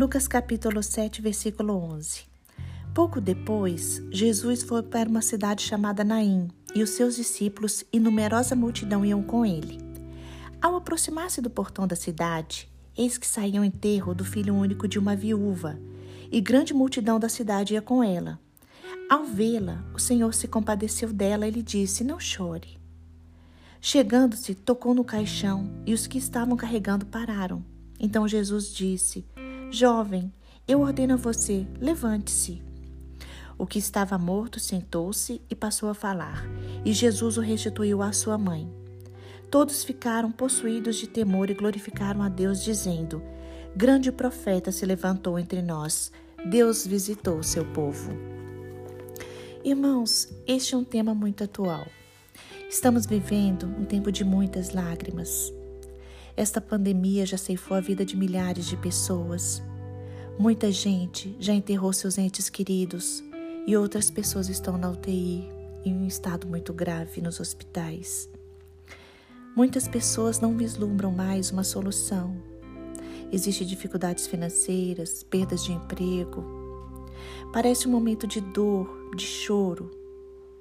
[0.00, 2.22] Lucas capítulo 7, versículo 11.
[2.94, 8.56] Pouco depois, Jesus foi para uma cidade chamada Naim, e os seus discípulos e numerosa
[8.56, 9.78] multidão iam com ele.
[10.58, 12.66] Ao aproximar-se do portão da cidade,
[12.96, 15.78] eis que saía o enterro do filho único de uma viúva,
[16.32, 18.40] e grande multidão da cidade ia com ela.
[19.06, 22.78] Ao vê-la, o Senhor se compadeceu dela e lhe disse: Não chore.
[23.82, 27.62] Chegando-se, tocou no caixão, e os que estavam carregando pararam.
[28.00, 29.26] Então Jesus disse:
[29.72, 30.32] Jovem,
[30.66, 32.60] eu ordeno a você, levante-se.
[33.56, 36.44] O que estava morto sentou-se e passou a falar,
[36.84, 38.68] e Jesus o restituiu à sua mãe.
[39.48, 43.22] Todos ficaram possuídos de temor e glorificaram a Deus, dizendo:
[43.76, 46.10] Grande profeta se levantou entre nós,
[46.48, 48.10] Deus visitou o seu povo.
[49.62, 51.86] Irmãos, este é um tema muito atual.
[52.68, 55.59] Estamos vivendo um tempo de muitas lágrimas.
[56.36, 59.62] Esta pandemia já ceifou a vida de milhares de pessoas.
[60.38, 63.22] Muita gente já enterrou seus entes queridos,
[63.66, 65.48] e outras pessoas estão na UTI
[65.84, 68.28] em um estado muito grave nos hospitais.
[69.54, 72.36] Muitas pessoas não vislumbram mais uma solução.
[73.32, 76.44] Existem dificuldades financeiras, perdas de emprego.
[77.52, 79.90] Parece um momento de dor, de choro,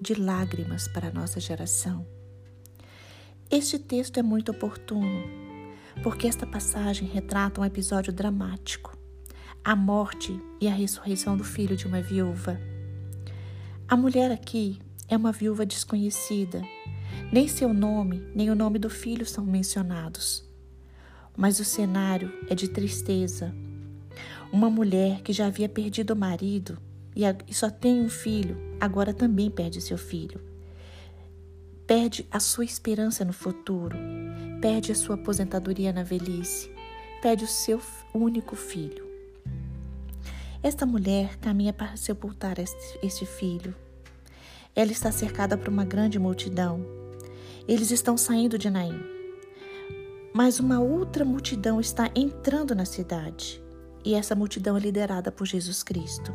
[0.00, 2.06] de lágrimas para a nossa geração.
[3.50, 5.24] Este texto é muito oportuno,
[6.02, 8.96] porque esta passagem retrata um episódio dramático:
[9.64, 12.60] a morte e a ressurreição do filho de uma viúva.
[13.86, 16.62] A mulher aqui é uma viúva desconhecida.
[17.32, 20.44] Nem seu nome, nem o nome do filho são mencionados.
[21.36, 23.54] Mas o cenário é de tristeza.
[24.52, 26.78] Uma mulher que já havia perdido o marido
[27.46, 30.40] e só tem um filho, agora também perde seu filho.
[31.88, 33.96] Perde a sua esperança no futuro,
[34.60, 36.70] perde a sua aposentadoria na velhice,
[37.22, 37.80] perde o seu
[38.12, 39.08] único filho.
[40.62, 43.74] Esta mulher caminha para sepultar este, filho.
[44.76, 46.84] Ela está cercada por uma grande multidão.
[47.66, 49.00] Eles estão saindo de Naim.
[50.34, 53.62] Mas uma outra multidão está entrando na cidade.
[54.04, 56.34] E essa multidão é liderada por Jesus Cristo.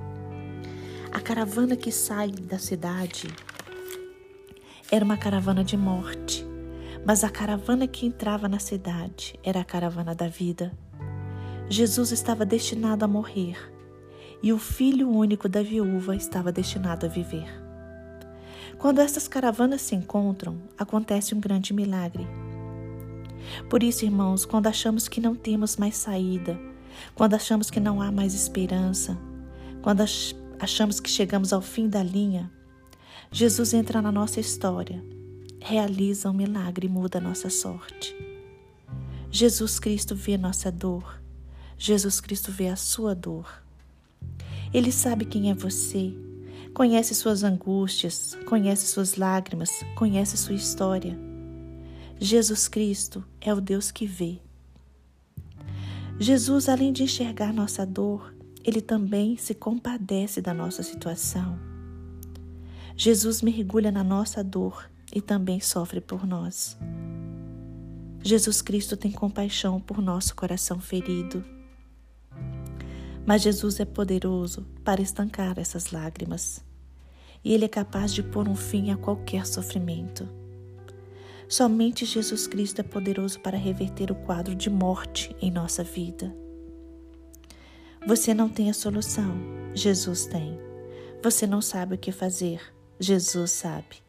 [1.11, 3.27] A caravana que sai da cidade
[4.91, 6.45] era uma caravana de morte,
[7.05, 10.71] mas a caravana que entrava na cidade era a caravana da vida.
[11.69, 13.57] Jesus estava destinado a morrer
[14.41, 17.47] e o filho único da viúva estava destinado a viver.
[18.77, 22.27] Quando estas caravanas se encontram, acontece um grande milagre.
[23.69, 26.59] Por isso, irmãos, quando achamos que não temos mais saída,
[27.15, 29.17] quando achamos que não há mais esperança,
[29.81, 30.03] quando
[30.59, 32.51] achamos que chegamos ao fim da linha,
[33.35, 35.03] Jesus entra na nossa história,
[35.59, 38.15] realiza um milagre e muda a nossa sorte.
[39.31, 41.19] Jesus Cristo vê nossa dor,
[41.75, 43.63] Jesus Cristo vê a sua dor.
[44.71, 46.13] Ele sabe quem é você,
[46.75, 51.17] conhece suas angústias, conhece suas lágrimas, conhece sua história.
[52.19, 54.39] Jesus Cristo é o Deus que vê.
[56.19, 58.31] Jesus, além de enxergar nossa dor,
[58.63, 61.72] ele também se compadece da nossa situação.
[62.95, 66.77] Jesus mergulha na nossa dor e também sofre por nós.
[68.23, 71.43] Jesus Cristo tem compaixão por nosso coração ferido.
[73.25, 76.63] Mas Jesus é poderoso para estancar essas lágrimas.
[77.43, 80.27] E Ele é capaz de pôr um fim a qualquer sofrimento.
[81.49, 86.33] Somente Jesus Cristo é poderoso para reverter o quadro de morte em nossa vida.
[88.07, 89.35] Você não tem a solução,
[89.73, 90.57] Jesus tem.
[91.21, 94.03] Você não sabe o que fazer, Jesus sabe.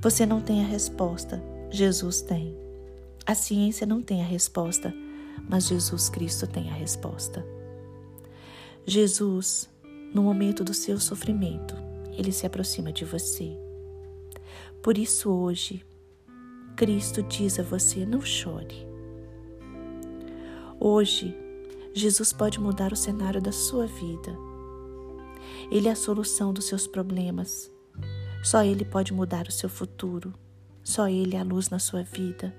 [0.00, 2.56] Você não tem a resposta, Jesus tem.
[3.26, 4.94] A ciência não tem a resposta,
[5.48, 7.44] mas Jesus Cristo tem a resposta.
[8.86, 9.68] Jesus,
[10.14, 11.74] no momento do seu sofrimento,
[12.12, 13.56] ele se aproxima de você.
[14.82, 15.84] Por isso, hoje,
[16.76, 18.86] Cristo diz a você: não chore.
[20.80, 21.36] Hoje,
[21.92, 24.36] Jesus pode mudar o cenário da sua vida.
[25.70, 27.70] Ele é a solução dos seus problemas.
[28.48, 30.32] Só Ele pode mudar o seu futuro.
[30.82, 32.56] Só Ele é a luz na sua vida.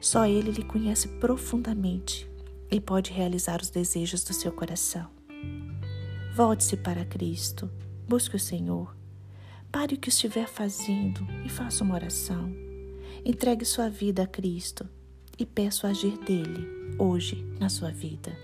[0.00, 2.26] Só Ele lhe conhece profundamente
[2.70, 5.10] e pode realizar os desejos do seu coração.
[6.34, 7.70] Volte-se para Cristo,
[8.08, 8.96] busque o Senhor.
[9.70, 12.50] Pare o que estiver fazendo e faça uma oração.
[13.22, 14.88] Entregue sua vida a Cristo
[15.38, 18.34] e peça o agir dele hoje na sua vida.